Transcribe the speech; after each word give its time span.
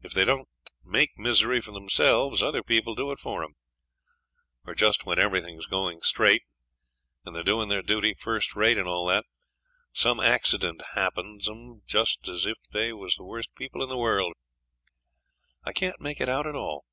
If 0.00 0.12
they 0.12 0.24
don't 0.24 0.48
make 0.84 1.18
misery 1.18 1.60
for 1.60 1.72
themselves 1.72 2.40
other 2.40 2.62
people 2.62 2.94
do 2.94 3.10
it 3.10 3.18
for 3.18 3.42
'em; 3.42 3.56
or 4.64 4.76
just 4.76 5.04
when 5.04 5.18
everything's 5.18 5.66
going 5.66 6.02
straight, 6.02 6.44
and 7.24 7.34
they're 7.34 7.42
doing 7.42 7.68
their 7.68 7.82
duty 7.82 8.14
first 8.14 8.54
rate 8.54 8.78
and 8.78 8.86
all 8.86 9.08
that, 9.08 9.24
some 9.90 10.20
accident 10.20 10.82
happens 10.94 11.48
'em 11.48 11.82
just 11.84 12.28
as 12.28 12.46
if 12.46 12.58
they 12.70 12.92
was 12.92 13.16
the 13.16 13.24
worst 13.24 13.52
people 13.56 13.82
in 13.82 13.88
the 13.88 13.96
world. 13.98 14.34
I 15.64 15.72
can't 15.72 16.00
make 16.00 16.20
it 16.20 16.28
out 16.28 16.46
at 16.46 16.54
all. 16.54 16.84